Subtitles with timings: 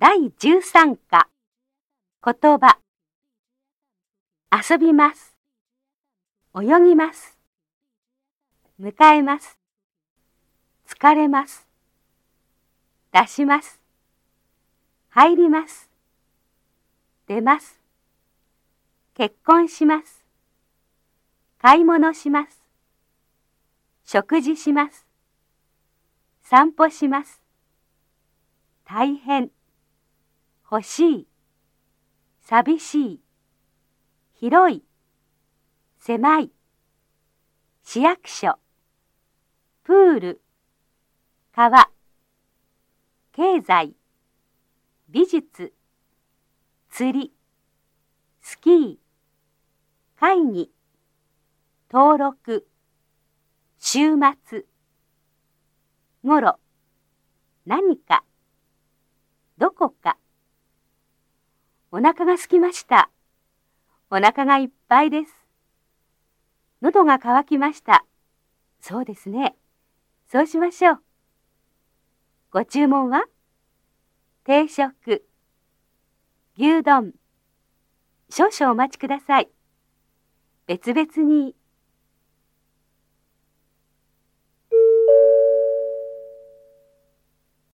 [0.00, 1.28] 第13課。
[2.24, 2.78] 言葉。
[4.50, 5.36] 遊びます。
[6.58, 7.38] 泳ぎます。
[8.80, 9.58] 迎えます。
[10.88, 11.68] 疲れます。
[13.12, 13.78] 出します。
[15.10, 15.90] 入ります。
[17.26, 17.78] 出ます。
[19.12, 20.24] 結婚します。
[21.60, 22.62] 買い物します。
[24.06, 25.06] 食事します。
[26.42, 27.42] 散歩します。
[28.86, 29.50] 大変。
[30.72, 31.28] 欲しい、
[32.42, 33.20] 寂しい、
[34.34, 34.84] 広い、
[35.98, 36.52] 狭い、
[37.82, 38.56] 市役所、
[39.82, 40.42] プール、
[41.52, 41.90] 川、
[43.32, 43.96] 経済、
[45.08, 45.72] 美術、
[46.88, 47.34] 釣り、
[48.40, 48.96] スキー、
[50.20, 50.70] 会議、
[51.92, 52.68] 登録、
[53.80, 54.14] 週
[54.46, 54.66] 末、
[56.22, 56.60] ごろ、
[57.66, 58.22] 何か、
[59.58, 60.16] どこか、
[62.00, 63.10] 腹が空きました。
[64.10, 65.34] お腹がいっぱいです。
[66.82, 68.04] 喉が渇きました。
[68.80, 69.56] そうですね。
[70.28, 71.02] そうしましょう。
[72.50, 73.24] ご注文は？
[74.44, 75.24] 定食、
[76.56, 77.12] 牛丼、
[78.30, 79.50] 少々お待ちください。
[80.66, 81.54] 別々に